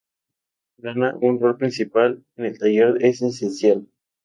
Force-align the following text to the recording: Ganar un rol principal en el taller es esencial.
Ganar 0.85 1.09
un 1.21 1.39
rol 1.39 1.55
principal 1.57 2.23
en 2.35 2.45
el 2.45 2.57
taller 2.57 2.97
es 3.05 3.21
esencial. 3.21 3.87